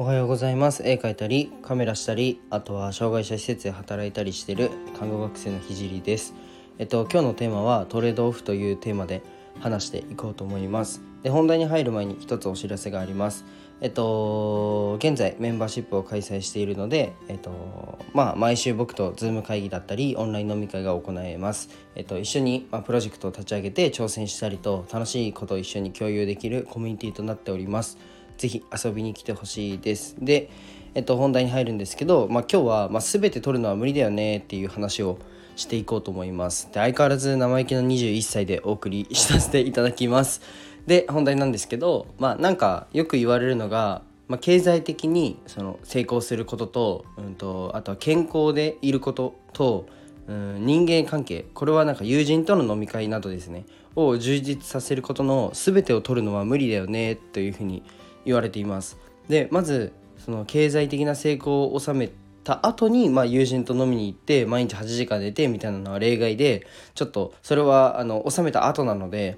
[0.00, 0.82] おはようございます。
[0.82, 6.32] 絵描いたりカメラしたりあとは障害者施設で働いたりしてる看護学生のひじりです。
[6.78, 9.20] えっと今日のテーマはトレードオフというテーマで
[9.58, 11.02] 話していこうと思います。
[11.22, 13.44] で本題に入る前に一つお知らせがあります。
[13.82, 21.68] えっと現在メンバーシップを開催しているのでえっとまあ毎週僕と Zoom 会議だったりオンライン飲み会が行えます。
[21.94, 27.98] えっと一緒に、まあ、プロジェクトを立ち上げて挑戦したりと楽しいことを一緒に共有できるコミュニティとなっております。
[28.40, 30.16] ぜひ遊びに来てほしいです。
[30.18, 30.48] で
[30.94, 35.18] えっと本題に入るんですけど、まあ、今日は、まあ、全て取るのは無理だよねっていう話を
[35.56, 36.68] していこうと思います。
[36.72, 40.40] で相変わらず生意気な21歳でお送りさせていただきます。
[40.86, 49.86] で本題なんですけどまあなんかよく言われるのが、まあ、経済的にその成功することと,、うんと、あとは健康でいることと、
[50.28, 51.44] うん、人間関係。
[51.52, 53.66] これはなんか友人との飲み会などですね。
[53.96, 57.82] を充実させることの全てを取るのは無理だよねというふうに
[58.24, 58.98] 言われています。
[59.28, 62.10] でまずその経済的な成功を収め
[62.44, 69.36] た後にまあ友人と飲みに行って毎日8時間寝てみたいなのは例外でちょっとそれはあの収めた後なので、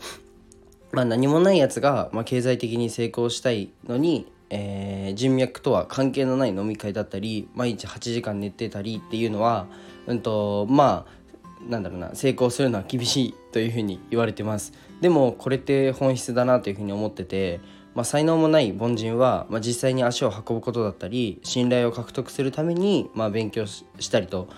[0.93, 9.67] まあ、何もないやつが、まあ、経済的に成功したいのに、えー、人脈とは関係のない飲み会だったり毎日8時間寝てたりっていうのは、
[10.07, 11.23] うんとまあ
[11.69, 14.73] なんだろうな成功するのは厳しいというふうに言われてます。
[15.01, 17.61] でもこれって本質だなというふうに思ってて
[17.95, 24.49] まあ、才能もない凡人は、まあ、実際に足を運ぶことだったり信頼を獲得するために、まあ、勉強したりと,、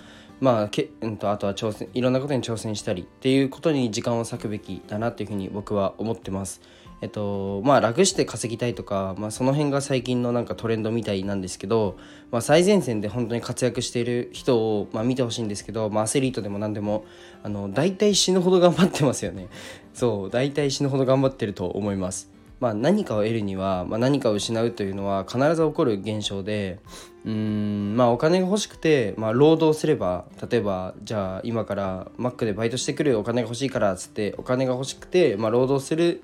[0.40, 6.60] まあけうん、とあとは挑戦いろんなことに挑戦したりっていうことに時間を割くべきだなというふうに僕は思ってます。
[7.00, 11.98] えっとまあ、楽して稼ぎたいとか、まあ、その辺が最近のなんかトレンドみたいなんですけど、
[12.30, 17.04] まあ、最前線で本当に活躍している人を、まあ、見てほしいんですけど、まあ、アスリートでも何でも
[17.42, 19.48] あの大体死ぬほど頑張ってますよね
[19.92, 22.33] そう大体死ぬほど頑張ってると思います
[22.64, 26.80] まあ、何かを得るには、まあ、何かを失うというのは必ず起こる現象で
[27.26, 36.22] うんまあお金が欲しくて、まあ、労働すれば例えばじゃあ今からマックでバイトしてくるお金が欲しいからっつってお金が欲しくて、まあ、労働する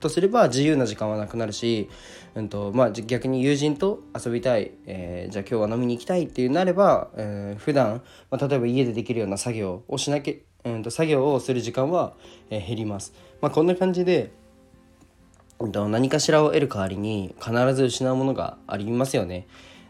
[0.00, 1.88] とすれば自由な時間はなくなるし、
[2.34, 12.12] うんとまあ、逆に友人と遊びたい、えー、じゃあ今日は飲みに行きたいっていうなれば、えー、普段、まあ、例えば家でできるような作業をしなきゃ、うん、と作業をする時間は、
[12.50, 13.14] えー、減ります。
[13.40, 14.30] まあ、こんな感じで
[15.60, 19.46] 何かしらを得る代わりに必ず失うものがありますよね。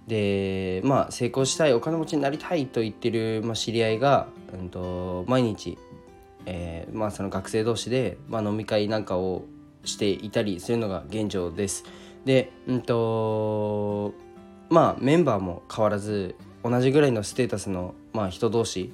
[0.07, 5.79] でまあ成功したいお金持ちになりたいと言ってる、知り合いが、うんと、毎日、
[6.47, 9.45] えー、まあ、その学生同士で、まあ、飲み会なんかを
[9.85, 11.85] していたりするのが現状です。
[12.25, 14.13] で、うんと
[14.69, 18.93] まあメンバーも変わらず同じぐらいのステータスの、まあ、人同士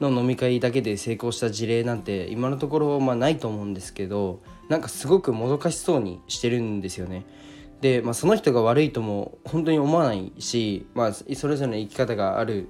[0.00, 7.24] の飲み会だけで成功した事例なんて今のところまあないと思うんですけどなんかすごくもどかしそうにしてるんですよね。
[7.80, 12.66] で、まあ、その人が悪いとも本当に思わないし、まあ、それぞれの生き方がある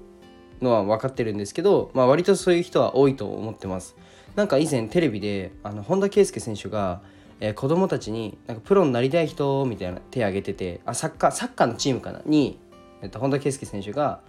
[0.61, 3.95] のは分かってるんですけど、まあ、割とそういう人は多いと思ってます。
[4.35, 7.01] なんか以前テレビであの本田圭佑選手が、
[7.39, 12.59] えー、子供たちになんかプロになりたい人みたいな手を挙げててあサッカーサッカーのチームかなに、
[13.01, 14.21] えっと、本田圭佑選手が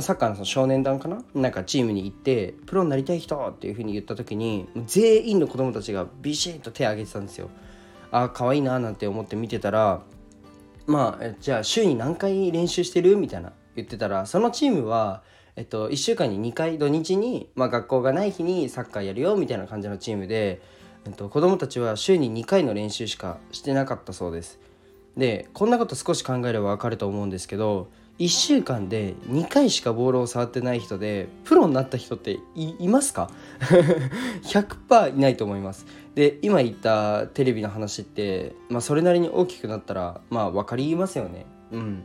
[0.00, 1.22] サッカーのその少年団かな？
[1.34, 7.50] なんかチームに行ってプロになりたい人っていうふうに言った時に全員の子供たちがビシッと手を挙げてたんですよ。
[8.10, 10.02] あ可愛いななんて思って見てたら
[10.86, 13.16] まあじゃあ週に何回練習してる？
[13.16, 15.22] みたいな言ってたらそのチームは
[15.54, 20.62] えっと、1週間に2回土日に、まあ、学校がない日にサッカーやるよみたいな感じのチームで、
[21.04, 24.58] えっと、子供たちは週に2回の練習しかしてなかったそうです。
[25.14, 33.30] でこんなこと少し考えれば分かると思うんですけど1週間で2回しかボールを触ってない人でプロになった人っていますか？
[34.44, 35.86] 100%いないと思います。
[36.14, 41.46] で今言ったテレビの話って、まあ、それなりに大きくなったらまあ分かりますよね。
[41.72, 42.04] うん。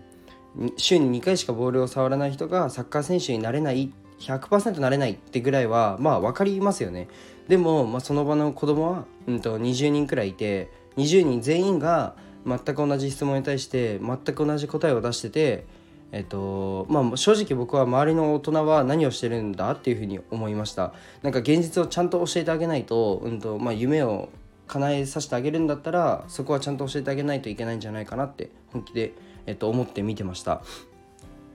[0.77, 7.07] 週に2回しかボールを触らない人がサッカー選手になれない100%なれないってぐらいはまあ分かりますよね。
[7.47, 12.15] でも、まあ、その場の子供は、うんと、20人くらいいて20人全員が
[12.45, 15.65] 全く同じ質問に対して全く同じ答えを出してて
[16.11, 20.93] えっとまあ、正直僕は周りの大人は何をしてるんだっていうふうに思いました。
[21.21, 24.29] なんか現実をちゃんと教えてあげないと,、うんとまあ、夢を
[24.67, 29.13] 叶えさせてあげるんだったらそこはちゃんと教えてあげないといけないんじゃないかなって本気で、
[29.45, 30.61] えっと、思って見てました、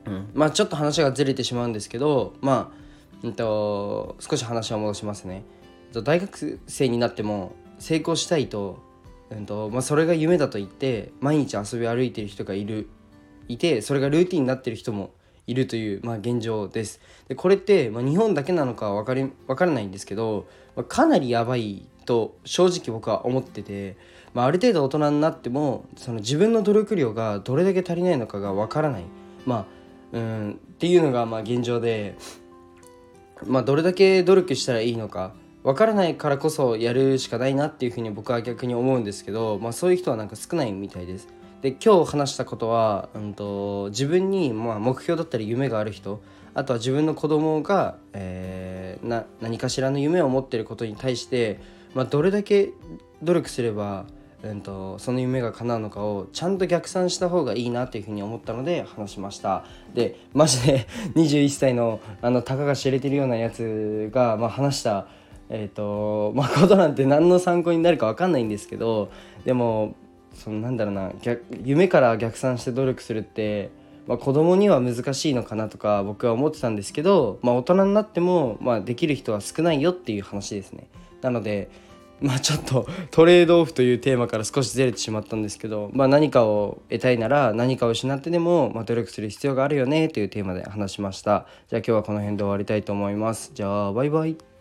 [0.06, 5.44] うん、まあちょっと話がずれてしまうんですけどまあ、うんと、少し話を戻しますね。
[5.92, 8.78] 大学生になっても成功したいと,、
[9.30, 12.88] うんとまあ、それが夢だと言って毎日遊び歩いてる人がいる
[13.48, 15.12] いてそれがルーティンになってる人も
[15.46, 20.46] いるという、まあ、現状ですでこれって、まあ、日本だけなのか分かり分からないんですけど、
[20.76, 23.96] まあ、かなりやばいと正直僕は思ってて、
[24.34, 29.04] まあ、ある程度大人になってもその自分の努力量がどれだけ足りないのかがわからない、
[29.46, 29.66] ま
[30.12, 32.16] あ、うんっていうのがまあ現状で、
[33.46, 41.28] まあ、どれだけ努力したらいいのかわからないからこそやるしかないなっていうふうに僕は逆に思うんですけど、まあ、そういう人はなんか少ないみたいです。
[41.62, 46.20] で今日話したことは、うんと、自分にまあ目標だったり夢がある人
[46.54, 51.60] あとは自分の子供が、えー、な何かしらの夢を持ってることに対して、
[51.94, 52.70] まあ、どれだけ
[53.22, 54.06] 努力すれば、
[54.42, 59.64] うんと、その夢が叶うのかをちゃんと逆算した方がいいなっていうふうに思ったので話しました。
[59.94, 65.06] でマジで 21歳のあのたかが知れてるようなやつが、まあ、話した
[65.54, 69.10] えーとまあ、ことなんて何の参考になるか分かんないんですけど
[69.44, 69.96] でも
[70.34, 73.70] そのなんだろうな逆夢から逆算して努力するって、
[74.06, 80.88] まあ、子供には難しいのかなとか僕は思ってたんですけど、まあ、大人になっても、まあ、できる人は少ないよっていう話ですね。
[81.20, 81.70] なので
[82.22, 91.46] まあちょっとトレードオフというテーマから少しずれてしまったんですけど、まあ、何かを得たいなら何かを失ってでも、まあ、努力する必要があるよねというテーマで話しました。
[91.68, 93.50] じゃあ今日はこの辺で終わりたいと思います。
[93.54, 94.51] じゃあバイバイ。